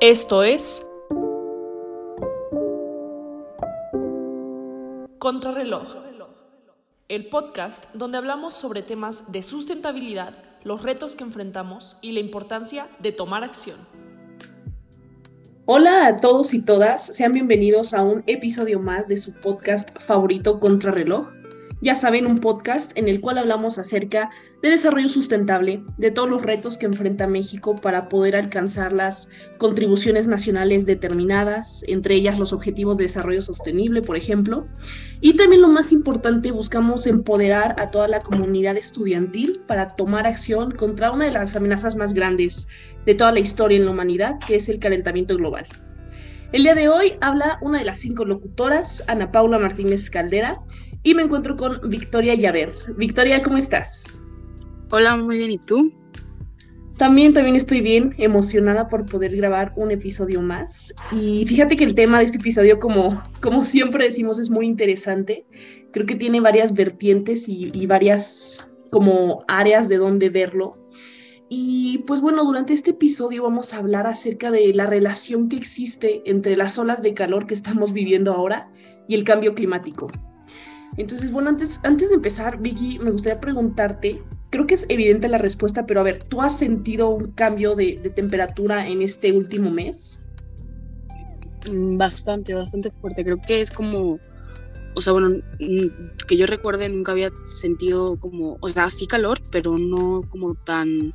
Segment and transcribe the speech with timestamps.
[0.00, 0.82] Esto es
[5.18, 5.94] Contrarreloj,
[7.10, 10.32] el podcast donde hablamos sobre temas de sustentabilidad,
[10.64, 13.76] los retos que enfrentamos y la importancia de tomar acción.
[15.66, 20.60] Hola a todos y todas, sean bienvenidos a un episodio más de su podcast favorito
[20.60, 21.39] Contrarreloj.
[21.82, 24.28] Ya saben, un podcast en el cual hablamos acerca
[24.60, 30.26] de desarrollo sustentable, de todos los retos que enfrenta México para poder alcanzar las contribuciones
[30.26, 34.66] nacionales determinadas, entre ellas los objetivos de desarrollo sostenible, por ejemplo.
[35.22, 40.72] Y también lo más importante, buscamos empoderar a toda la comunidad estudiantil para tomar acción
[40.72, 42.68] contra una de las amenazas más grandes
[43.06, 45.64] de toda la historia en la humanidad, que es el calentamiento global.
[46.52, 50.60] El día de hoy habla una de las cinco locutoras, Ana Paula Martínez Caldera,
[51.02, 52.74] y me encuentro con Victoria Llaver.
[52.96, 54.22] Victoria, ¿cómo estás?
[54.90, 55.90] Hola, muy bien, ¿y tú?
[56.96, 60.94] También, también estoy bien, emocionada por poder grabar un episodio más.
[61.12, 65.46] Y fíjate que el tema de este episodio, como, como siempre decimos, es muy interesante.
[65.92, 70.76] Creo que tiene varias vertientes y, y varias como áreas de donde verlo.
[71.48, 76.22] Y pues bueno, durante este episodio vamos a hablar acerca de la relación que existe
[76.26, 78.70] entre las olas de calor que estamos viviendo ahora
[79.08, 80.08] y el cambio climático.
[80.96, 85.38] Entonces, bueno, antes, antes de empezar, Vicky, me gustaría preguntarte, creo que es evidente la
[85.38, 89.70] respuesta, pero a ver, ¿tú has sentido un cambio de, de temperatura en este último
[89.70, 90.20] mes?
[91.70, 93.24] Mm, bastante, bastante fuerte.
[93.24, 94.18] Creo que es como,
[94.94, 95.30] o sea, bueno,
[95.60, 100.54] mm, que yo recuerde, nunca había sentido como, o sea, sí calor, pero no como
[100.54, 101.14] tan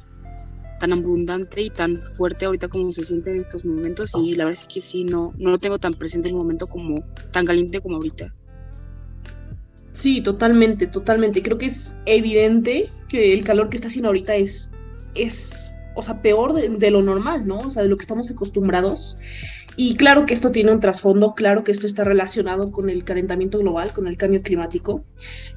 [0.79, 4.59] tan abundante y tan fuerte ahorita como se siente en estos momentos y la verdad
[4.59, 6.95] es que sí, no, no lo tengo tan presente en el momento como
[7.31, 8.33] tan caliente como ahorita.
[9.95, 11.41] Sí, totalmente, totalmente.
[11.41, 14.71] Creo que es evidente que el calor que está haciendo ahorita es,
[15.15, 17.59] es o sea, peor de, de, lo normal, ¿no?
[17.59, 19.17] O sea, de lo que estamos acostumbrados.
[19.77, 23.59] Y claro que esto tiene un trasfondo, claro que esto está relacionado con el calentamiento
[23.59, 25.05] global, con el cambio climático.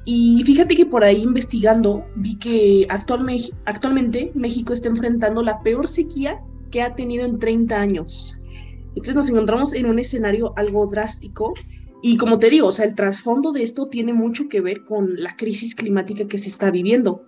[0.05, 6.39] Y fíjate que por ahí investigando vi que actualmente, México está enfrentando la peor sequía
[6.71, 8.39] que ha tenido en 30 años.
[8.89, 11.53] Entonces nos encontramos en un escenario algo drástico
[12.01, 15.21] y como te digo, o sea, el trasfondo de esto tiene mucho que ver con
[15.21, 17.25] la crisis climática que se está viviendo.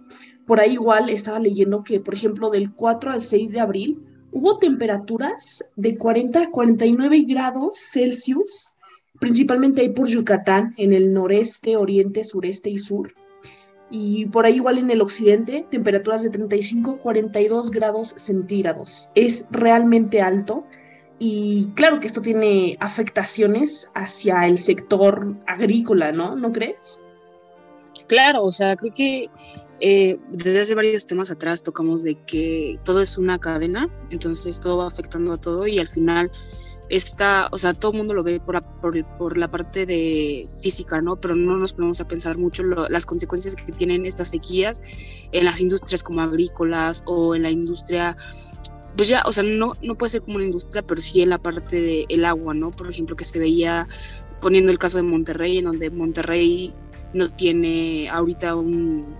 [0.48, 4.00] Por ahí igual estaba leyendo que, por ejemplo, del 4 al 6 de abril
[4.32, 8.74] hubo temperaturas de 40 a 49 grados Celsius,
[9.20, 13.14] principalmente ahí por Yucatán, en el noreste, oriente, sureste y sur.
[13.90, 19.12] Y por ahí igual en el occidente, temperaturas de 35 42 grados centígrados.
[19.16, 20.64] Es realmente alto
[21.24, 26.36] y claro que esto tiene afectaciones hacia el sector agrícola, ¿no?
[26.36, 27.00] ¿No crees?
[28.08, 29.30] Claro, o sea, creo que
[29.82, 34.78] eh, desde hace varios temas atrás tocamos de que todo es una cadena, entonces todo
[34.78, 36.32] va afectando a todo y al final
[36.90, 41.02] está, o sea, todo el mundo lo ve por, por, por, la parte de física,
[41.02, 41.18] ¿no?
[41.18, 44.82] Pero no nos ponemos a pensar mucho las consecuencias que tienen estas sequías
[45.32, 48.18] en las industrias como agrícolas o en la industria
[48.96, 51.38] pues ya, o sea, no, no puede ser como una industria, pero sí en la
[51.38, 52.72] parte del agua, ¿no?
[52.72, 53.88] Por ejemplo, que se veía
[54.42, 56.74] poniendo el caso de Monterrey, en donde Monterrey
[57.14, 59.16] no tiene ahorita un,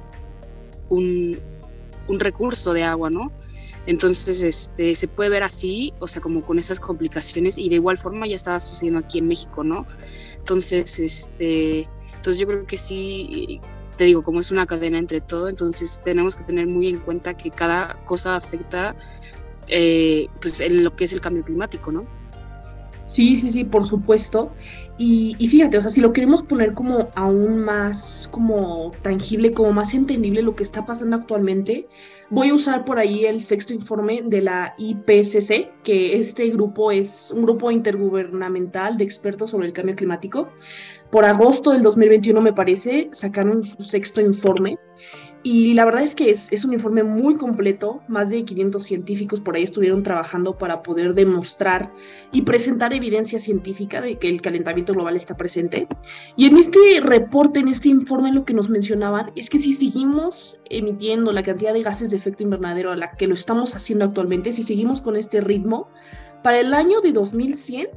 [0.90, 1.40] un,
[2.08, 3.32] un recurso de agua, ¿no?
[3.88, 7.98] Entonces, este, se puede ver así, o sea, como con esas complicaciones, y de igual
[7.98, 9.88] forma ya estaba sucediendo aquí en México, ¿no?
[10.38, 13.60] Entonces, este, entonces yo creo que sí,
[13.98, 17.36] te digo, como es una cadena entre todo, entonces tenemos que tener muy en cuenta
[17.36, 18.96] que cada cosa afecta
[19.72, 22.06] eh, pues en lo que es el cambio climático, ¿no?
[23.06, 24.52] Sí, sí, sí, por supuesto.
[24.98, 29.74] Y, y, fíjate, o sea, si lo queremos poner como aún más como tangible, como
[29.74, 31.88] más entendible lo que está pasando actualmente,
[32.30, 37.32] voy a usar por ahí el sexto informe de la IPCC, que este grupo es
[37.32, 40.50] un grupo intergubernamental de expertos sobre el cambio climático.
[41.12, 44.78] Por agosto del 2021, me parece, sacaron su sexto informe
[45.44, 49.42] y la verdad es que es, es, un informe muy completo, más de 500 científicos
[49.42, 51.92] por ahí estuvieron trabajando para poder demostrar
[52.32, 55.88] y presentar evidencia científica de que el calentamiento global está presente.
[56.36, 60.60] Y en este reporte, en este informe, lo que nos mencionaban es que si seguimos
[60.70, 64.52] emitiendo la cantidad de gases de efecto invernadero a la que lo estamos haciendo actualmente,
[64.52, 65.88] si seguimos con este ritmo,
[66.44, 67.88] para el año de 2100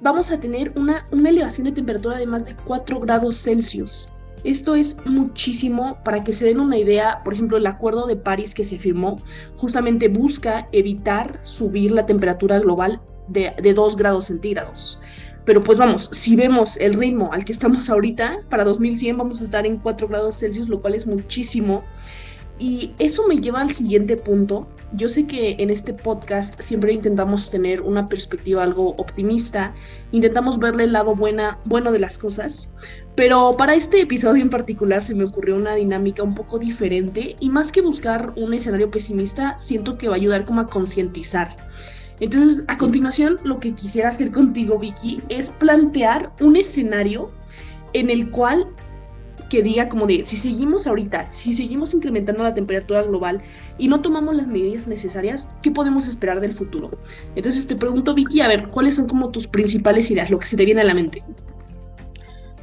[0.00, 4.12] vamos a tener una, una elevación de temperatura de más de 4 grados Celsius.
[4.46, 8.54] Esto es muchísimo para que se den una idea, por ejemplo, el Acuerdo de París
[8.54, 9.20] que se firmó
[9.56, 15.00] justamente busca evitar subir la temperatura global de, de 2 grados centígrados.
[15.44, 19.44] Pero pues vamos, si vemos el ritmo al que estamos ahorita, para 2100 vamos a
[19.44, 21.82] estar en 4 grados Celsius, lo cual es muchísimo.
[22.58, 27.50] Y eso me lleva al siguiente punto, Yo sé que en este podcast siempre intentamos
[27.50, 29.74] tener una perspectiva algo optimista,
[30.12, 32.70] intentamos verle el lado buena, bueno de las cosas,
[33.14, 37.50] pero para este episodio en particular se me ocurrió una dinámica un poco diferente y
[37.50, 41.54] más que buscar un escenario pesimista, siento que va a ayudar como a concientizar.
[42.20, 47.26] Entonces, a continuación, lo que quisiera hacer contigo, Vicky, es plantear un escenario
[47.92, 48.66] en el cual
[49.48, 53.42] que diga como de, si seguimos ahorita, si seguimos incrementando la temperatura global
[53.78, 56.88] y no tomamos las medidas necesarias, ¿qué podemos esperar del futuro?
[57.34, 60.56] Entonces te pregunto, Vicky, a ver, ¿cuáles son como tus principales ideas, lo que se
[60.56, 61.22] te viene a la mente?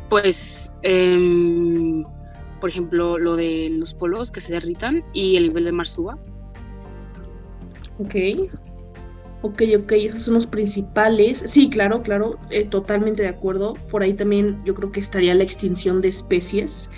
[0.09, 2.03] Pues, em,
[2.59, 6.17] por ejemplo, lo de los polos que se derritan y el nivel de mar suba.
[7.99, 8.15] Ok.
[9.43, 11.43] Ok, ok, esos son los principales.
[11.45, 13.73] Sí, claro, claro, eh, totalmente de acuerdo.
[13.91, 16.89] Por ahí también yo creo que estaría la extinción de especies,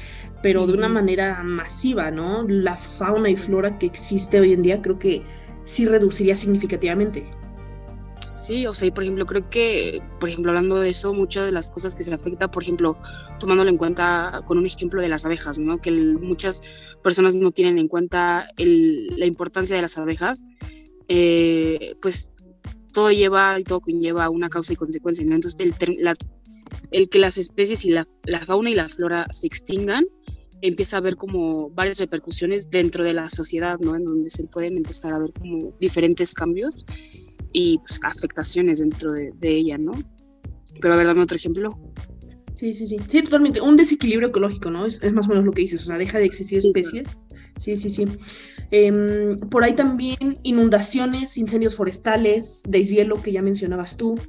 [0.43, 2.43] pero de una manera masiva, ¿no?
[2.47, 5.23] La fauna y flora que existe hoy en día creo que
[5.63, 7.27] sí reduciría significativamente.
[8.35, 11.71] Sí, o sea, por ejemplo, creo que, por ejemplo, hablando de eso, muchas de las
[11.71, 12.95] cosas que se afecta, por ejemplo,
[13.39, 15.79] tomándolo en cuenta con un ejemplo de las abejas, ¿no?
[15.79, 16.61] Que muchas
[17.01, 20.43] personas no tienen en cuenta la importancia de las abejas,
[21.07, 22.31] eh, pues
[22.93, 25.35] todo lleva y todo conlleva una causa y consecuencia, ¿no?
[25.35, 26.13] Entonces, el,
[26.91, 30.05] el que las especies y la, la, fauna y la flora se extingan,
[30.61, 33.95] empieza a haber como varias repercusiones dentro de la sociedad, ¿no?
[33.95, 36.85] En donde se pueden empezar a ver como diferentes cambios
[37.51, 39.91] y pues, afectaciones dentro de, de ella, ¿no?
[40.81, 41.77] Pero a ver, dame otro ejemplo.
[42.55, 42.97] Sí, sí, sí.
[43.09, 43.61] Sí, totalmente.
[43.61, 44.85] Un desequilibrio ecológico, ¿no?
[44.85, 45.81] Es, es más o menos lo que dices.
[45.83, 47.07] O sea, deja de existir especies.
[47.57, 48.05] Sí, sí, sí.
[48.71, 54.19] Em, por ahí también inundaciones, incendios forestales, deshielo que ya mencionabas tú.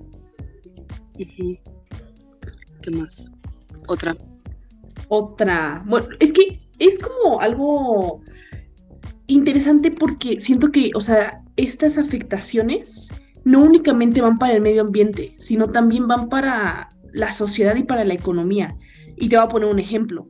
[1.16, 3.32] ¿Qué más?
[3.88, 4.16] Otra.
[5.08, 5.82] Otra.
[5.86, 8.22] Bueno, es que es como algo
[9.26, 13.12] interesante porque siento que, o sea, estas afectaciones
[13.44, 18.04] no únicamente van para el medio ambiente, sino también van para la sociedad y para
[18.04, 18.76] la economía.
[19.16, 20.28] Y te voy a poner un ejemplo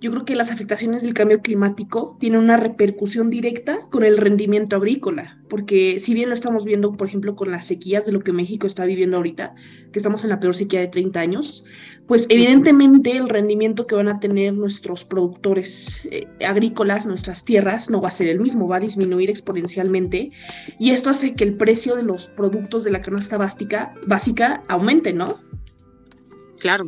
[0.00, 4.76] yo creo que las afectaciones del cambio climático tienen una repercusión directa con el rendimiento
[4.76, 8.32] agrícola, porque si bien lo estamos viendo, por ejemplo, con las sequías de lo que
[8.32, 9.54] México está viviendo ahorita,
[9.92, 11.64] que estamos en la peor sequía de 30 años,
[12.06, 18.00] pues evidentemente el rendimiento que van a tener nuestros productores eh, agrícolas, nuestras tierras, no
[18.00, 20.30] va a ser el mismo, va a disminuir exponencialmente,
[20.78, 25.12] y esto hace que el precio de los productos de la canasta básica, básica aumente,
[25.12, 25.38] ¿no?
[26.60, 26.84] Claro,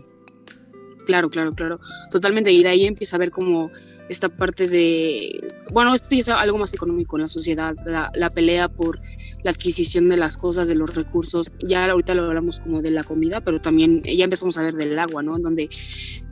[1.11, 1.81] Claro, claro, claro.
[2.13, 2.53] Totalmente.
[2.53, 3.73] Y de ahí empieza a ver como
[4.09, 5.41] esta parte de,
[5.73, 9.01] bueno, esto ya es algo más económico en la sociedad, la, pelea por
[9.43, 11.53] la adquisición de las cosas, de los recursos.
[11.67, 14.97] Ya ahorita lo hablamos como de la comida, pero también ya empezamos a ver del
[15.01, 15.37] agua, ¿no?
[15.37, 15.69] En donde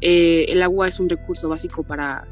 [0.01, 2.29] eh, el agua es un recurso básico para,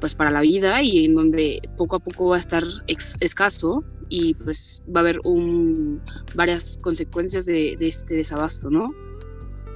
[0.00, 4.34] pues, para la vida y en donde poco a poco va a estar escaso y
[4.34, 6.00] pues va a haber un,
[6.34, 8.88] varias consecuencias de, de este desabasto, ¿no?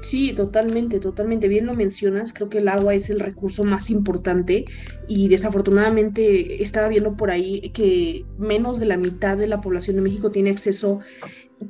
[0.01, 1.47] Sí, totalmente, totalmente.
[1.47, 4.65] Bien lo mencionas, creo que el agua es el recurso más importante
[5.09, 10.03] y desafortunadamente estaba viendo por ahí que menos de la mitad de la población de
[10.03, 11.01] México tiene acceso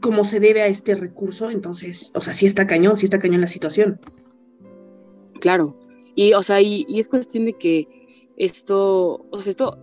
[0.01, 3.41] como se debe a este recurso, entonces, o sea, sí está cañón, sí está cañón
[3.41, 3.99] la situación.
[5.41, 5.77] Claro,
[6.15, 7.89] y o sea, y, es cuestión de que
[8.37, 9.79] esto, o sea, esto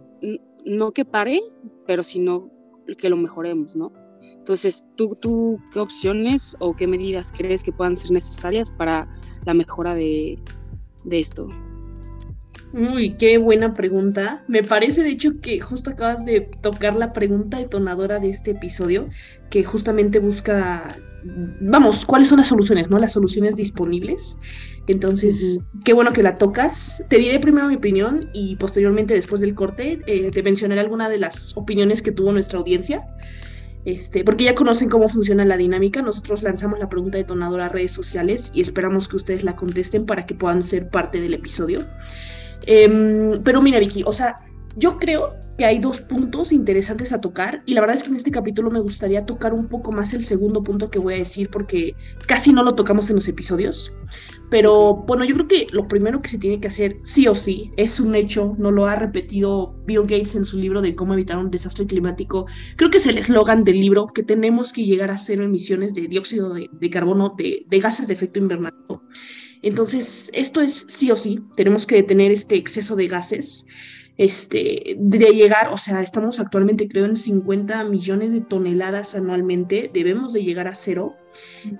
[0.66, 1.42] no que pare,
[1.86, 2.50] pero sino
[2.98, 3.92] que lo mejoremos, ¿no?
[4.48, 9.06] Entonces, ¿tú, ¿tú qué opciones o qué medidas crees que puedan ser necesarias para
[9.44, 10.40] la mejora de,
[11.12, 11.50] esto?
[12.72, 14.46] Uy, qué buena pregunta.
[14.48, 19.10] Me parece de hecho que justo acabas de tocar la pregunta detonadora de este episodio,
[19.50, 20.98] que justamente busca,
[21.60, 23.00] vamos, cuáles son las soluciones, ¿no?
[23.00, 24.38] Las soluciones disponibles.
[24.88, 27.04] Entonces, qué bueno que la tocas.
[27.10, 31.18] Te diré primero mi opinión y posteriormente, después del corte, eh, te mencionaré alguna de
[31.18, 33.06] las opiniones que tuvo nuestra audiencia.
[33.88, 36.02] Este, porque ya conocen cómo funciona la dinámica.
[36.02, 40.26] Nosotros lanzamos la pregunta detonadora a redes sociales y esperamos que ustedes la contesten para
[40.26, 41.86] que puedan ser parte del episodio.
[42.66, 44.40] Em, pero mira, Vicky, o sea,
[44.78, 48.16] yo creo que hay dos puntos interesantes a tocar y la verdad es que en
[48.16, 51.50] este capítulo me gustaría tocar un poco más el segundo punto que voy a decir
[51.50, 51.96] porque
[52.28, 53.92] casi no lo tocamos en los episodios.
[54.52, 57.72] Pero bueno, yo creo que lo primero que se tiene que hacer sí o sí
[57.76, 61.38] es un hecho, no lo ha repetido Bill Gates en su libro de cómo evitar
[61.40, 62.46] un desastre climático.
[62.76, 66.08] Creo que es el eslogan del libro, que tenemos que llegar a cero emisiones de
[66.08, 69.02] dióxido de, carbono, de, de gases de efecto invernadero.
[69.64, 73.66] Entonces, esto es sí o sí, tenemos que detener este exceso de gases
[74.18, 80.34] este, de llegar, o sea, estamos actualmente creo en 50 millones de toneladas anualmente, debemos
[80.34, 81.16] de llegar a cero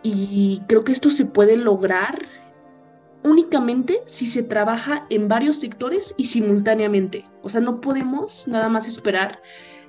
[0.04, 2.26] y creo que esto se puede lograr
[3.24, 7.26] únicamente si se trabaja en varios sectores y simultáneamente.
[7.42, 9.42] O sea, no podemos nada más esperar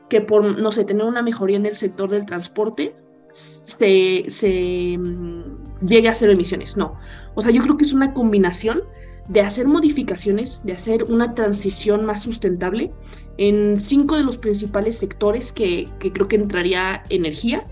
[0.08, 2.96] que por, no sé, tener una mejoría en el sector del transporte,
[3.32, 6.78] se, se mm, llegue a cero emisiones.
[6.78, 6.98] No.
[7.34, 8.82] O sea, yo creo que es una combinación
[9.28, 12.92] de hacer modificaciones, de hacer una transición más sustentable
[13.36, 17.66] en cinco de los principales sectores que, creo que entraría energía,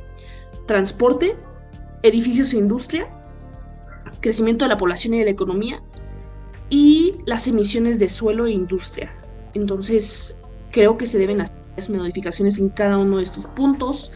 [0.67, 1.35] transporte,
[2.03, 3.09] edificios e industria,
[4.21, 5.83] crecimiento de la población y de la economía
[6.69, 9.13] y las emisiones de suelo e industria.
[9.55, 10.37] Entonces,
[10.73, 11.57] creo que se deben hacer
[11.89, 14.13] modificaciones en cada uno de estos puntos.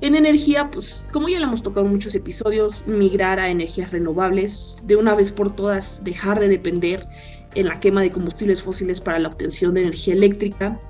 [0.00, 4.82] En energía, pues como ya lo hemos tocado en muchos episodios, migrar a energías renovables,
[4.86, 7.06] de una vez por todas dejar de depender
[7.54, 10.80] en la quema de combustibles fósiles para la obtención de energía eléctrica.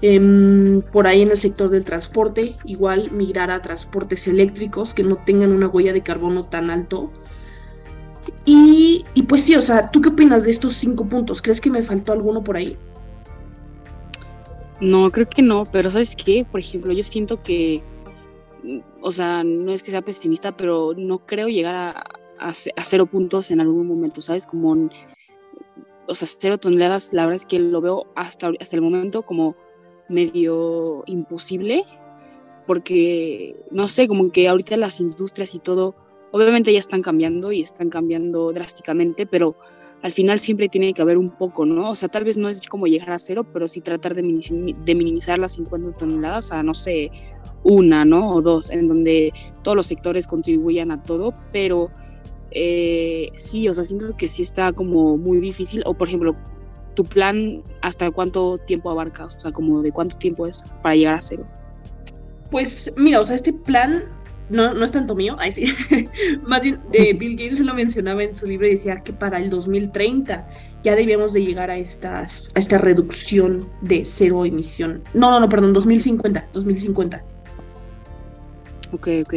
[0.00, 5.16] Em, por ahí en el sector del transporte, igual migrar a transportes eléctricos que no
[5.16, 7.10] tengan una huella de carbono tan alto.
[8.44, 11.42] Y, pues sí, o sea, ¿tú qué opinas de estos cinco puntos?
[11.42, 12.76] ¿Crees que me faltó alguno por ahí?
[14.80, 16.46] No, creo que no, pero ¿sabes qué?
[16.50, 17.82] Por ejemplo, yo siento que,
[19.00, 22.04] o sea, no es que sea pesimista, pero no creo llegar
[22.38, 24.46] a, cero puntos en algún momento, ¿sabes?
[24.46, 24.88] Como,
[26.06, 29.56] o sea, cero toneladas, la verdad es que lo veo hasta, hasta el momento como
[30.08, 31.84] medio imposible,
[32.66, 35.94] porque, no sé, como que ahorita las industrias y todo,
[36.32, 39.56] obviamente ya están cambiando y están cambiando drásticamente, pero
[40.02, 41.90] al final siempre tiene que haber un poco, ¿no?
[41.90, 45.38] O sea, tal vez no es como llegar a cero, pero sí tratar de, minimizar
[45.38, 47.10] las 50 toneladas a, no sé,
[47.64, 48.30] una, ¿no?
[48.30, 51.90] O dos, en donde todos los sectores contribuyan a todo, pero
[52.50, 56.36] eh, sí, o sea, siento que sí está como muy difícil, o por ejemplo,
[56.94, 59.26] tu plan, ¿hasta cuánto tiempo abarca?
[59.26, 61.46] O sea, como de cuánto tiempo es para llegar a cero.
[62.50, 64.04] Pues mira, o sea, este plan
[64.50, 65.64] no, no es tanto mío, ay, sí.
[66.46, 69.50] más bien eh, Bill Gates lo mencionaba en su libro y decía que para el
[69.50, 70.48] 2030
[70.82, 75.02] ya debíamos de llegar a, estas, a esta reducción de cero emisión.
[75.14, 77.24] No, no, no, perdón, 2050, 2050.
[78.92, 79.34] Ok, ok.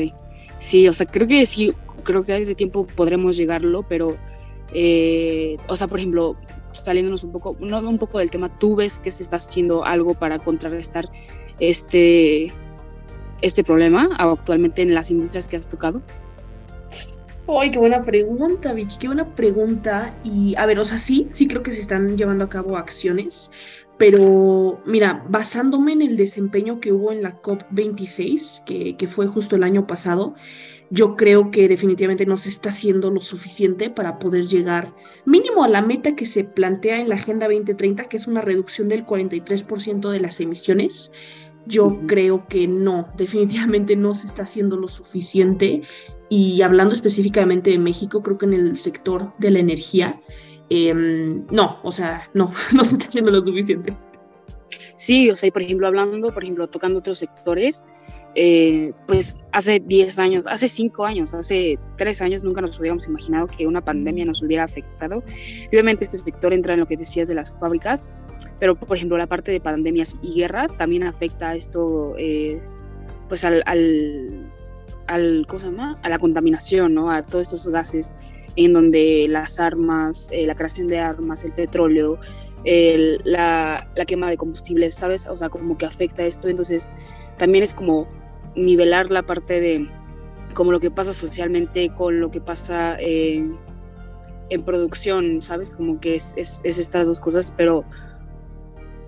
[0.58, 4.18] Sí, o sea, creo que sí, creo que a ese tiempo podremos llegarlo, pero,
[4.74, 6.36] eh, o sea, por ejemplo,
[6.72, 10.14] saliéndonos un poco, no un poco del tema, ¿tú ves que se está haciendo algo
[10.14, 11.10] para contrarrestar
[11.60, 12.52] este
[13.42, 16.02] este problema actualmente en las industrias que has tocado?
[17.48, 20.16] Ay, qué buena pregunta, Vicky, qué buena pregunta.
[20.24, 23.52] Y a ver, o sea, sí, sí creo que se están llevando a cabo acciones,
[24.02, 29.56] pero mira, basándome en el desempeño que hubo en la COP26, que, que fue justo
[29.56, 30.34] el año pasado,
[30.90, 34.92] yo creo que definitivamente no se está haciendo lo suficiente para poder llegar
[35.26, 38.90] mínimo a la meta que se plantea en la Agenda 2030, que es una reducción
[38.90, 41.12] del 43% de las emisiones.
[41.68, 45.84] Yo creo que no, definitivamente no se está haciendo lo suficiente.
[46.28, 50.20] Y hablando específicamente de México, creo que en el sector de la energía,
[50.72, 53.96] em, no, o sea, no, no se está haciendo lo suficiente.
[54.96, 57.84] Sí, o sea, por ejemplo, hablando, por ejemplo, tocando otros sectores,
[58.36, 63.48] eh, pues hace 10 años, hace 5 años, hace 3 años nunca nos hubiéramos imaginado
[63.48, 65.24] que una pandemia nos hubiera afectado.
[65.68, 68.08] obviamente este sector entra en lo que decías de las fábricas,
[68.60, 72.62] pero por ejemplo la parte de pandemias y guerras también afecta a esto, eh,
[73.28, 76.00] pues al, al, ¿cómo se llama?
[76.04, 77.12] A la contaminación, ¿no?
[77.12, 78.12] A todos estos gases
[78.56, 82.20] en donde las armas, eh, la creación de armas, el petróleo,
[82.64, 85.28] la, la, quema de combustibles, ¿sabes?
[85.28, 86.48] O sea, como que afecta esto.
[86.48, 86.90] Entonces,
[87.38, 88.08] también es como
[88.56, 89.90] nivelar la parte de
[90.54, 93.58] como lo que pasa socialmente con lo que pasa en
[94.66, 95.74] producción, ¿sabes?
[95.76, 97.86] Como que es, es, es estas dos cosas, pero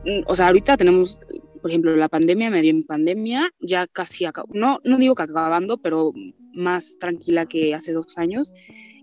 [0.05, 1.21] Mm, o sea, ahorita tenemos,
[1.62, 5.77] por ejemplo, la pandemia, medio en pandemia, ya casi acabó, no, no digo que acabando,
[5.77, 6.12] pero
[6.53, 8.53] más tranquila que hace dos años,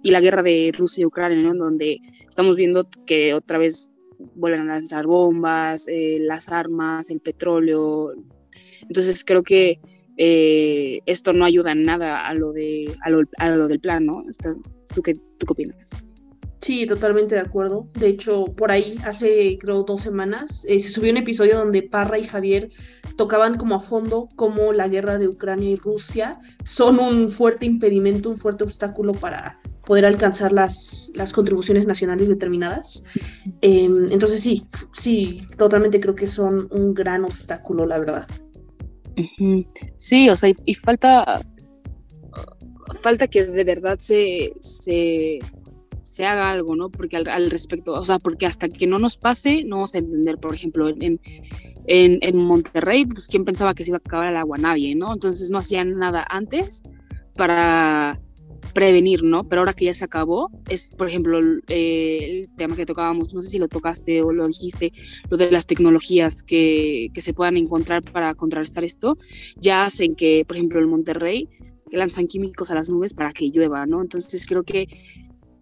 [0.02, 1.54] y la guerra de Rusia y Ucrania, ¿no?
[1.54, 3.92] donde estamos viendo que otra vez
[4.34, 8.12] vuelven a lanzar bombas, eh, las armas, el petróleo.
[8.82, 9.80] Entonces creo que
[10.16, 14.06] eh, esto no ayuda en nada a lo, de, a lo, a lo del plan,
[14.06, 14.24] ¿no?
[14.94, 16.04] ¿Tú qué, ¿Tú qué opinas?
[16.60, 17.88] Sí, totalmente de acuerdo.
[17.94, 22.18] De hecho, por ahí, hace creo dos semanas, eh, se subió un episodio donde Parra
[22.18, 22.70] y Javier
[23.16, 26.32] tocaban como a fondo cómo la guerra de Ucrania y Rusia
[26.64, 29.58] son un fuerte impedimento, un fuerte obstáculo para
[29.90, 33.02] poder alcanzar las, las contribuciones nacionales determinadas.
[33.60, 38.28] Em, entonces sí, sí, totalmente creo que son un gran obstáculo, la verdad.
[39.98, 41.44] Sí, o sea, y, falta,
[43.02, 45.40] falta que de verdad se, se
[46.00, 46.88] se haga algo, ¿no?
[46.88, 50.38] Porque al, respecto, o sea, porque hasta que no nos pase, no vamos a entender,
[50.38, 51.20] por ejemplo, en,
[51.88, 55.12] en, en, Monterrey, pues quién pensaba que se iba a acabar el agua, nadie, ¿no?
[55.12, 56.84] Entonces no hacían nada antes
[57.34, 58.20] para,
[58.74, 59.44] prevenir, ¿no?
[59.44, 63.50] Pero ahora que ya se acabó, es, por ejemplo, el tema que tocábamos, no sé
[63.50, 64.92] si lo tocaste o lo dijiste,
[65.28, 69.18] lo de las tecnologías que, que se puedan encontrar para contrarrestar esto,
[69.56, 71.48] ya hacen que, por ejemplo, el Monterrey
[71.92, 74.00] lanzan químicos a las nubes para que llueva, ¿no?
[74.00, 74.86] Entonces creo que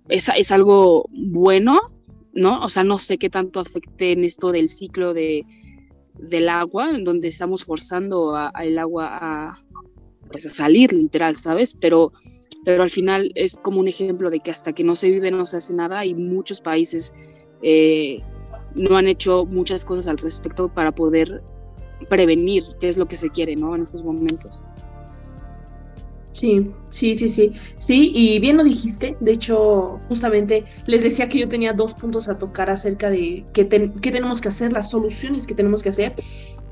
[0.09, 1.79] es, es algo bueno,
[2.33, 2.63] ¿no?
[2.63, 5.45] O sea, no sé qué tanto afecte en esto del ciclo de,
[6.19, 9.59] del agua, en donde estamos forzando al agua a,
[10.31, 11.75] pues, a salir, literal, ¿sabes?
[11.75, 12.13] Pero,
[12.69, 15.47] pero al final es como un ejemplo de que hasta que no se vive no
[15.47, 17.15] se hace nada y muchos países
[17.63, 18.21] eh,
[18.75, 21.43] no han hecho muchas cosas al respecto para poder
[22.11, 23.75] prevenir qué es lo que se quiere, ¿no?
[23.75, 24.61] En estos momentos.
[26.31, 27.53] Sí, sí, sí, sí.
[27.79, 29.17] Sí, y bien lo dijiste.
[29.21, 33.65] De hecho, justamente les decía que yo tenía dos puntos a tocar acerca de qué,
[33.65, 36.13] tenemos que hacer, las soluciones que tenemos que hacer.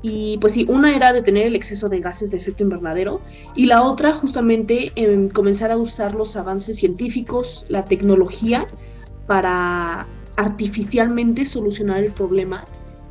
[0.09, 3.19] Y pues sí, una era detener el exceso de gases de efecto invernadero
[3.55, 8.65] y la otra justamente en comenzar a usar los avances científicos, la tecnología
[9.25, 12.63] para artificialmente solucionar el problema.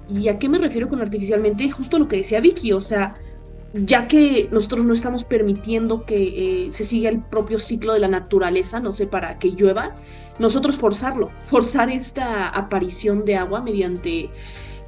[0.09, 1.71] ¿Y a qué me refiero con artificialmente?
[1.71, 3.13] Justo lo que decía Vicky, o sea,
[3.75, 8.09] ya que nosotros no estamos permitiendo que eh, se siga el propio ciclo de la
[8.09, 9.97] naturaleza, no sé, para que llueva,
[10.39, 14.31] nosotros forzarlo, forzar esta aparición de agua mediante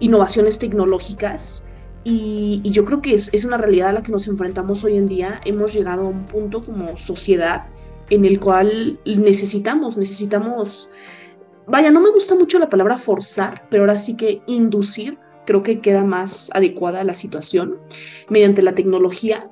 [0.00, 1.67] innovaciones tecnológicas.
[2.04, 5.06] Y, yo creo que es, es, una realidad a la que nos enfrentamos hoy en
[5.06, 5.40] día.
[5.44, 7.68] Hemos llegado a un punto como sociedad
[8.10, 10.88] en el cual necesitamos, necesitamos,
[11.66, 15.80] vaya, no me gusta mucho la palabra forzar, pero ahora sí que inducir creo que
[15.80, 17.78] queda más adecuada a la situación
[18.28, 19.50] mediante la tecnología.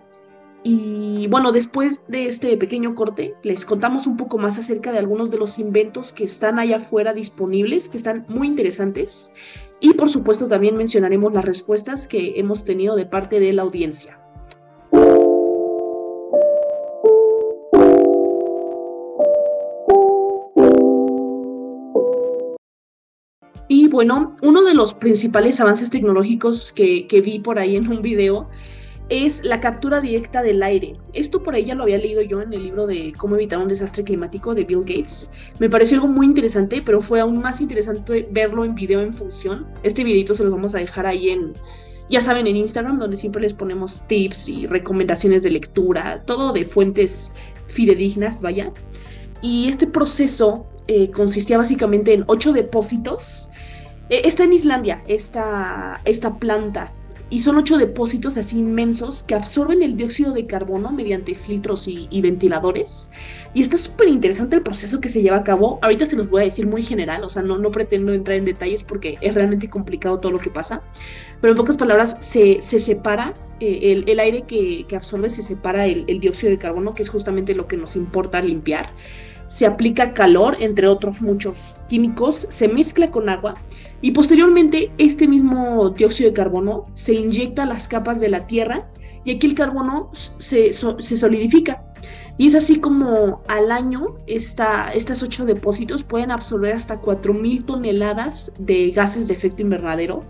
[0.62, 5.30] Y bueno, después de este pequeño corte, les contamos un poco más acerca de algunos
[5.30, 9.32] de los inventos que están allá afuera disponibles, que están muy interesantes.
[9.80, 14.18] Y por supuesto también mencionaremos las respuestas que hemos tenido de parte de la audiencia.
[23.68, 28.49] Y bueno, uno de los principales avances tecnológicos que, vi por ahí en un video
[29.08, 30.96] es la captura directa del aire.
[31.12, 33.68] Esto por ahí ya lo había leído yo en el libro de Cómo evitar un
[33.68, 35.31] desastre climático de Bill Gates.
[35.59, 39.66] Me pareció algo muy interesante, pero fue aún más interesante verlo en video en función.
[39.83, 41.52] Este videito se lo vamos a dejar ahí en,
[42.09, 46.64] ya saben, en Instagram, donde siempre les ponemos tips y recomendaciones de lectura, todo de
[46.64, 47.33] fuentes
[47.68, 48.72] fidedignas, vaya.
[49.40, 53.48] Y este proceso eh, consistía básicamente en ocho depósitos
[54.09, 56.92] eh, está en Islandia esta, esta planta
[57.28, 62.20] y son ocho depósitos así inmensos que absorben el dióxido de carbono mediante filtros y,
[62.20, 63.10] ventiladores.
[63.52, 65.78] Y está súper interesante el proceso que se lleva a cabo.
[65.82, 68.44] Ahorita se los voy a decir muy general, o sea, no, no pretendo entrar en
[68.44, 70.82] detalles porque es realmente complicado todo lo que pasa.
[71.40, 76.04] Pero en pocas palabras, se, se separa eh, el, aire que, absorbe, se separa el,
[76.06, 78.92] el dióxido de carbono, que es justamente lo que nos importa limpiar.
[79.48, 83.54] Se aplica calor, entre otros muchos químicos, se mezcla con agua
[84.00, 88.88] y posteriormente este mismo dióxido de carbono se inyecta a las capas de la Tierra
[89.24, 91.82] y aquí el carbono se, solidifica.
[92.38, 98.52] Y es así como al año esta, estos ocho depósitos pueden absorber hasta 4.000 toneladas
[98.59, 100.22] de gases de efecto invernadero.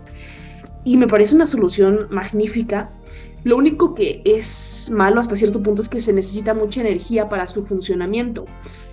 [0.87, 2.89] Y me parece una solución magnífica.
[3.43, 7.45] Lo único que es malo hasta cierto punto es que se necesita mucha energía para
[7.45, 8.45] su funcionamiento.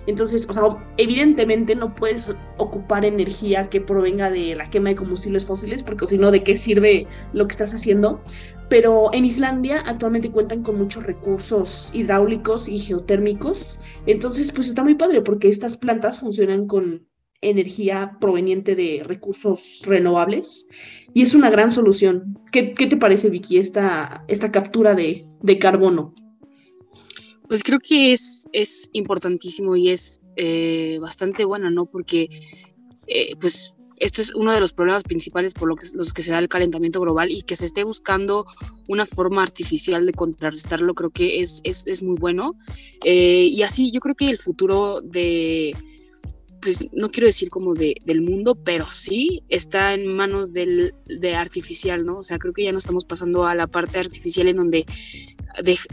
[0.05, 0.63] Entonces, o sea,
[0.97, 6.17] evidentemente no puedes ocupar energía que provenga de la quema de combustibles fósiles, porque si
[6.17, 8.21] no, ¿de qué sirve lo que estás haciendo?
[8.67, 13.79] Pero en Islandia actualmente cuentan con muchos recursos hidráulicos y geotérmicos.
[14.05, 17.07] Entonces, pues está muy padre porque estas plantas funcionan con
[17.39, 20.67] energía proveniente de recursos renovables
[21.15, 22.37] y es una gran solución.
[22.51, 26.13] ¿Qué, te parece, Vicky, esta, esta captura de, de carbono?
[27.47, 31.85] Pues creo que es, es importantísimo y es eh, bastante bueno, ¿no?
[31.85, 32.27] Porque,
[33.07, 36.31] eh, pues, esto es uno de los problemas principales por lo que, los que se
[36.31, 38.45] da el calentamiento global y que se esté buscando
[38.89, 42.57] una forma artificial de contrarrestarlo, creo que es, es, es muy bueno.
[43.05, 45.73] Eh, y así yo creo que el futuro de,
[46.65, 51.35] pues no quiero decir como de, del mundo, pero sí está en manos del, de
[51.35, 52.17] artificial, ¿no?
[52.17, 54.83] O sea, creo que ya no estamos pasando a la parte artificial en donde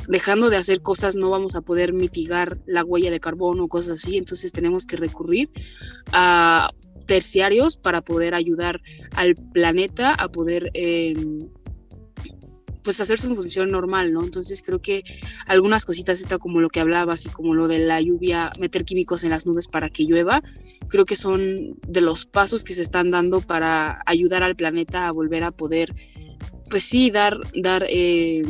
[0.09, 4.03] dejando de hacer cosas no vamos a poder mitigar la huella de carbono o cosas
[4.03, 5.51] así, entonces tenemos que recurrir
[6.11, 6.71] a
[7.07, 8.81] terciarios para poder ayudar
[9.15, 11.51] al planeta a poder em,
[12.83, 14.23] pues hacer su función normal, ¿no?
[14.23, 15.05] Entonces creo que
[15.47, 19.31] algunas cositas como lo que hablabas y como lo de la lluvia, meter químicos en
[19.31, 20.43] las nubes para que llueva,
[20.89, 25.13] creo que son de los pasos que se están dando para ayudar al planeta a
[25.13, 25.95] volver a poder,
[26.71, 28.43] pues sí, dar, dar eh,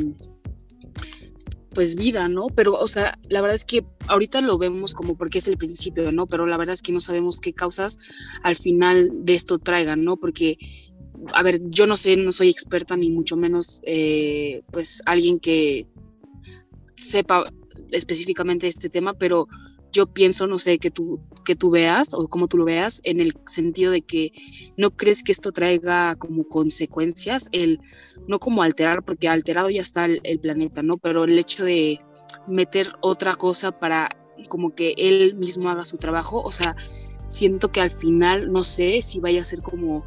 [1.74, 2.46] pues vida, ¿no?
[2.48, 6.12] Pero, o sea, la verdad es que ahorita lo vemos como porque es el principio,
[6.12, 6.26] ¿no?
[6.26, 7.98] Pero la verdad es que no sabemos qué causas
[8.42, 10.16] al final de esto traigan, ¿no?
[10.16, 10.58] Porque,
[11.32, 15.86] a ver, yo no sé, no soy experta ni mucho menos, eh, pues, alguien que
[16.94, 17.52] sepa
[17.90, 19.46] específicamente este tema, pero
[19.92, 23.20] yo pienso, no sé, que tú, que tú veas o cómo tú lo veas, en
[23.20, 24.32] el sentido de que
[24.76, 27.78] no crees que esto traiga como consecuencias, el
[28.26, 30.96] no como alterar, porque alterado ya está el, planeta, ¿no?
[30.96, 32.00] Pero el hecho de
[32.48, 34.08] meter otra cosa para
[34.48, 36.74] como que él mismo haga su trabajo, o sea,
[37.28, 40.04] siento que al final, no sé si vaya a ser como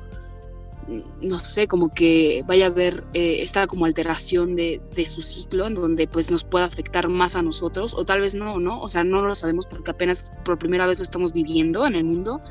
[1.22, 5.74] no sé, como que vaya a haber eh, esta como alteración de, su ciclo en
[5.74, 8.80] donde pues nos pueda afectar más a nosotros o tal vez no, ¿no?
[8.82, 12.04] O sea, no lo sabemos porque apenas por primera vez lo estamos viviendo en el
[12.04, 12.42] mundo,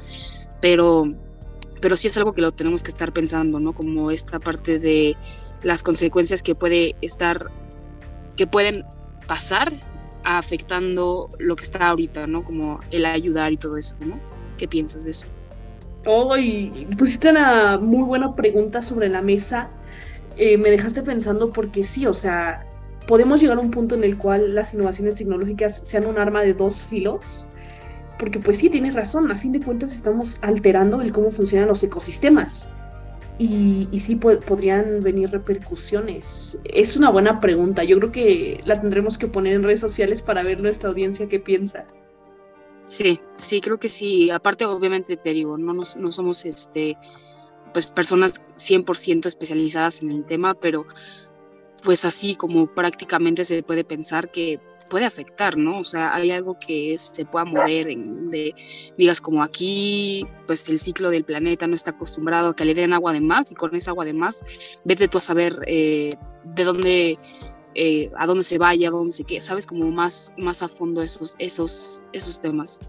[0.61, 1.13] pero,
[1.81, 3.73] pero sí es algo que lo tenemos que estar pensando, ¿no?
[3.73, 5.17] Como esta parte de
[5.63, 7.51] las consecuencias que puede estar,
[8.37, 8.85] que pueden
[9.29, 9.73] pasar
[10.25, 12.45] afectando lo que está ahorita, ¿no?
[12.45, 14.19] Como el ayudar y todo eso, ¿no?
[14.59, 15.27] ¿Qué piensas de eso?
[16.07, 19.71] Oh, y pusiste una muy buena pregunta sobre la mesa.
[20.37, 22.67] Eh, me dejaste pensando porque sí, o sea,
[23.07, 26.55] podemos llegar a un punto en el cual las innovaciones tecnológicas sean un arma de
[26.55, 27.49] dos filos.
[28.19, 31.83] Porque pues sí, tienes razón, a fin de cuentas estamos alterando el cómo funcionan los
[31.83, 32.69] ecosistemas.
[33.39, 36.61] Y, y sí podrían venir repercusiones.
[36.65, 37.83] Es una buena pregunta.
[37.83, 41.41] Yo creo que la tendremos que poner en redes sociales para ver nuestra audiencia qué
[41.41, 41.85] piensa.
[42.87, 44.31] Sí, sí, creo que sí.
[44.31, 46.97] Aparte, obviamente, te digo, no, nos, no somos este,
[47.73, 50.87] pues, personas 100% especializadas en el tema, pero
[51.83, 55.79] pues así como prácticamente se puede pensar que puede afectar, ¿no?
[55.79, 58.55] O sea, hay algo que se pueda mover, en de,
[58.97, 62.93] digas como aquí, pues el ciclo del planeta no está acostumbrado a que le den
[62.93, 64.45] agua de más y con esa agua de más,
[64.85, 66.11] vete tú a saber eh,
[66.45, 67.19] de dónde
[67.75, 71.03] eh, a dónde se vaya, a dónde se quede, sabes, como más, más a fondo
[71.03, 72.81] esos, esos, esos temas.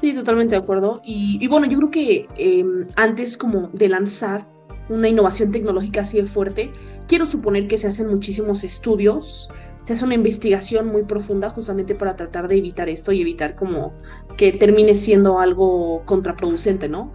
[0.00, 1.00] Sí, totalmente de acuerdo.
[1.04, 4.46] Y, bueno, yo creo que em, antes como de lanzar
[4.88, 6.72] una innovación tecnológica así de fuerte,
[7.06, 9.48] quiero suponer que se hacen muchísimos estudios,
[9.84, 13.92] se hace una investigación muy profunda justamente para tratar de evitar esto y evitar como
[14.36, 17.12] que termine siendo algo contraproducente, ¿no?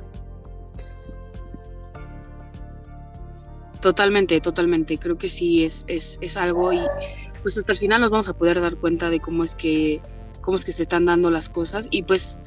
[3.88, 4.98] Totalmente, totalmente.
[4.98, 6.82] Creo que sí es, es, es, algo y
[7.42, 10.02] pues hasta el final nos vamos a poder dar cuenta de cómo es que,
[10.42, 11.88] cómo es que se están dando las cosas.
[11.90, 12.38] Y pues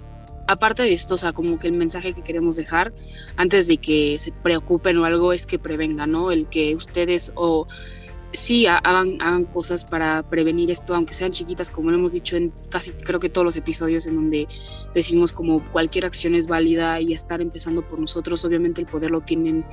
[0.48, 2.92] aparte de esto, o sea, como que el mensaje que queremos dejar
[3.36, 6.30] antes de que se preocupen o algo es que prevengan, ¿no?
[6.30, 7.66] El que ustedes o
[8.32, 12.92] sí hagan, cosas para prevenir esto, aunque sean chiquitas, como lo hemos dicho en casi
[12.92, 14.46] creo que todos los episodios en donde
[14.94, 19.20] decimos como cualquier acción es válida y estar empezando por nosotros, obviamente el poder lo
[19.20, 19.64] tienen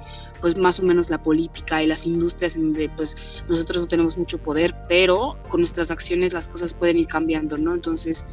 [0.42, 3.16] pues más o menos la política y las industrias en donde pues
[3.48, 7.76] nosotros no tenemos mucho poder, pero con nuestras acciones las cosas pueden ir cambiando, ¿no?
[7.76, 8.26] Entonces,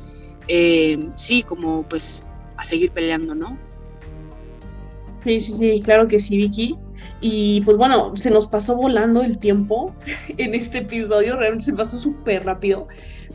[0.48, 3.58] eh, sí, como pues a seguir peleando, ¿no?
[5.22, 6.76] Sí, sí, sí, claro que sí, Vicky.
[7.26, 9.94] Y pues bueno, se nos pasó volando el tiempo
[10.36, 12.86] en este episodio, realmente se pasó súper rápido,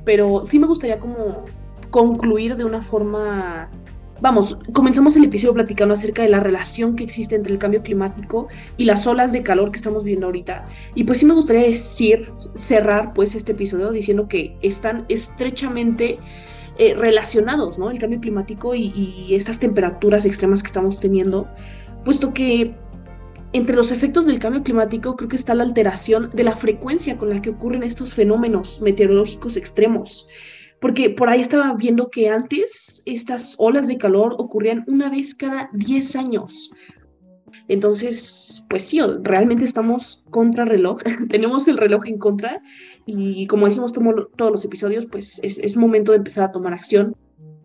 [0.06, 1.44] pero sí me gustaría como
[1.90, 3.68] concluir de una forma,
[4.22, 8.48] vamos, comenzamos el episodio platicando acerca de la relación que existe entre el cambio climático
[8.78, 10.68] y las olas de calor que estamos viendo ahorita.
[10.94, 16.20] Y pues sí me gustaría decir, cerrar pues este episodio diciendo que están estrechamente
[16.78, 17.90] eh, relacionados, ¿no?
[17.90, 21.48] El cambio climático y, y estas temperaturas extremas que estamos teniendo,
[22.06, 22.76] puesto que
[23.54, 27.30] entre los efectos del cambio climático creo que está la alteración de la frecuencia con
[27.30, 30.28] la que ocurren estos fenómenos meteorológicos extremos.
[30.80, 35.70] Porque por ahí estaba viendo que antes estas olas de calor ocurrían una vez cada
[35.74, 36.72] 10 años.
[37.68, 42.62] Entonces, pues sí, realmente estamos contra reloj, tenemos el reloj en contra
[43.06, 47.16] y como decimos todos los episodios, pues es, es momento de empezar a tomar acción.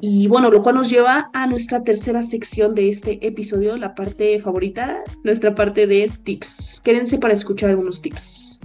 [0.06, 4.38] Y bueno, lo cual nos lleva a nuestra tercera sección de este episodio, la parte
[4.38, 6.82] favorita, nuestra parte de tips.
[6.84, 8.60] Quédense para escuchar algunos tips.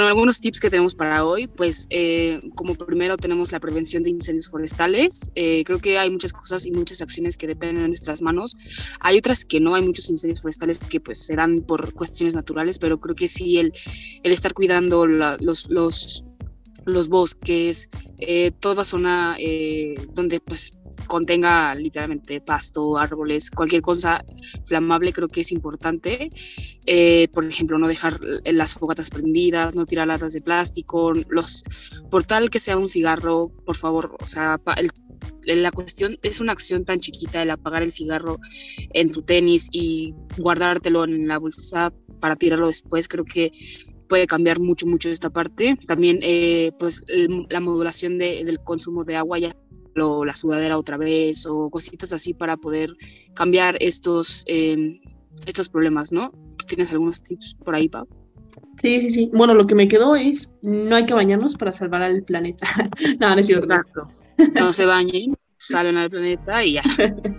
[0.00, 4.08] Bueno, algunos tips que tenemos para hoy, pues eh, como primero tenemos la prevención de
[4.08, 5.30] incendios forestales.
[5.34, 8.56] Eh, creo que hay muchas cosas y muchas acciones que dependen de nuestras manos.
[9.00, 12.78] Hay otras que no, hay muchos incendios forestales que pues se dan por cuestiones naturales,
[12.78, 13.74] pero creo que sí el,
[14.22, 16.24] el estar cuidando los, los,
[16.86, 19.36] los bosques, eh, toda zona
[20.14, 20.72] donde pues
[21.06, 24.24] contenga literalmente pasto, árboles, cualquier cosa
[24.66, 26.30] flamable creo que es importante.
[26.86, 31.62] Eh, por ejemplo, no dejar las fogatas prendidas, no tirar latas de plástico, los,
[32.10, 34.60] por tal que sea un cigarro, por favor, o sea,
[35.42, 38.38] la cuestión es una acción tan chiquita el apagar el cigarro
[38.92, 43.52] en tu tenis y guardártelo en la bolsa para tirarlo después, creo que
[44.10, 45.78] puede cambiar mucho, mucho esta parte.
[45.86, 47.00] También, eh, pues,
[47.48, 49.52] la modulación del consumo de agua, ya
[49.94, 52.94] lo, la sudadera otra vez o cositas así para poder
[53.34, 55.00] cambiar estos, em,
[55.46, 56.32] estos problemas, ¿no?
[56.66, 58.06] ¿Tienes algunos tips por ahí, Pau?
[58.80, 59.30] Sí, sí, sí.
[59.32, 62.66] Bueno, lo que me quedó es, no hay que bañarnos para salvar al planeta.
[63.20, 63.66] no, no es cierto.
[63.66, 64.08] Exacto.
[64.54, 66.82] No se bañen, salen al planeta y ya,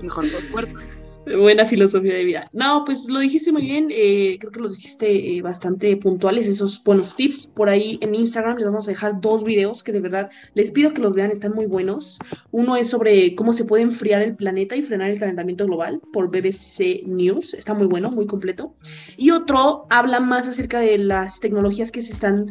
[0.01, 0.91] mejor dos cuerpos.
[1.25, 2.45] Buena filosofía de vida.
[2.51, 6.83] No, pues lo dijiste muy bien, eh, creo que lo dijiste eh, bastante puntuales, esos
[6.83, 7.45] buenos tips.
[7.45, 10.93] Por ahí en Instagram les vamos a dejar dos videos que de verdad les pido
[10.93, 12.17] que los vean, están muy buenos.
[12.49, 16.29] Uno es sobre cómo se puede enfriar el planeta y frenar el calentamiento global por
[16.29, 18.73] BBC News, está muy bueno, muy completo.
[19.15, 22.47] Y otro habla más acerca de las tecnologías que se están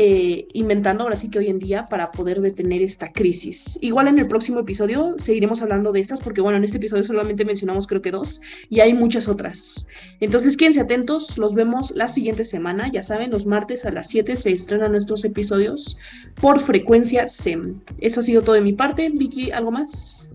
[0.00, 3.80] eh, inventando ahora sí que hoy en día para poder detener esta crisis.
[3.82, 7.44] Igual en el próximo episodio seguiremos hablando de estas porque bueno, en este episodio solamente
[7.44, 9.88] mencionamos creo que dos, y hay muchas otras.
[10.20, 12.88] Entonces, quédense atentos, los vemos la siguiente semana.
[12.92, 15.98] Ya saben, los martes a las 7 se estrenan nuestros episodios
[16.40, 17.80] por frecuencia SEM.
[17.98, 19.10] Eso ha sido todo de mi parte.
[19.10, 20.30] Vicky, ¿algo más?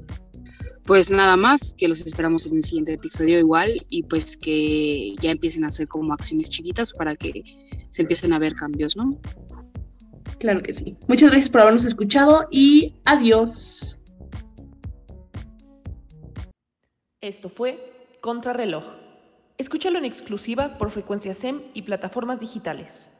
[0.85, 5.31] Pues nada más, que los esperamos en el siguiente episodio igual y pues que ya
[5.31, 7.41] empiecen a hacer como acciones chiquitas para que
[7.89, 9.17] se empiecen a ver cambios, ¿no?
[10.43, 10.97] Claro que sí.
[11.07, 13.97] Muchas gracias por habernos escuchado y adiós.
[17.21, 18.83] Esto fue Contrarreloj.
[19.57, 23.12] Escúchalo en exclusiva por frecuencia SEM y plataformas digitales.